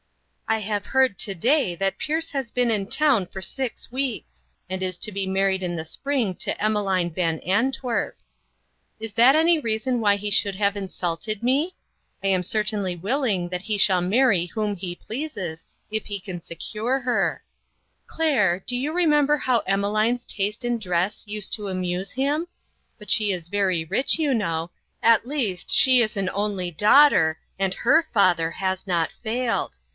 "I 0.51 0.59
have 0.61 0.87
heard 0.87 1.17
to 1.19 1.35
day 1.35 1.75
that 1.75 1.99
Pierce 1.99 2.31
has 2.31 2.51
been 2.51 2.71
in 2.71 2.87
town 2.87 3.27
for 3.27 3.41
six 3.41 3.89
weeks, 3.89 4.47
and 4.69 4.83
is 4.83 4.97
to 4.97 5.11
be 5.11 5.25
married 5.25 5.63
in 5.63 5.77
the 5.77 5.85
spring 5.85 6.35
to 6.37 6.61
Emmeline 6.61 7.09
Van 7.11 7.39
Antwerp. 7.41 8.17
Is 8.99 9.13
that 9.13 9.33
any 9.35 9.59
reason 9.59 10.01
why 10.01 10.17
he 10.17 10.29
should 10.29 10.55
have 10.55 10.75
insulted 10.75 11.41
me? 11.41 11.75
I 12.21 12.27
am 12.27 12.43
certainly 12.43 12.97
willingr 12.97 13.49
LOST 13.49 13.65
FRIENDS. 13.65 13.67
247 13.67 13.67
that 13.67 13.67
he 13.67 13.77
shall 13.77 14.01
marry 14.01 14.45
whom 14.47 14.75
he 14.75 14.95
pleases, 14.95 15.65
if 15.89 16.05
he 16.07 16.19
can 16.19 16.41
secure 16.41 16.99
her. 16.99 17.43
Claire, 18.07 18.61
do 18.65 18.75
you 18.75 18.91
remember 18.91 19.37
how 19.37 19.59
Emmeline's 19.59 20.25
taste 20.25 20.65
in 20.65 20.79
dress 20.79 21.25
used 21.27 21.53
to 21.53 21.67
amuse 21.69 22.11
him? 22.11 22.47
But 22.97 23.09
she 23.11 23.31
is 23.31 23.47
very 23.47 23.85
rich, 23.85 24.19
you 24.19 24.33
know; 24.33 24.71
at 25.01 25.27
least, 25.27 25.69
she 25.69 26.01
is 26.01 26.17
an 26.17 26.29
only 26.33 26.71
daughter, 26.71 27.39
and 27.57 27.73
her 27.73 28.01
father 28.01 28.49
has 28.51 28.85
not 28.85 29.11
failed. 29.13 29.77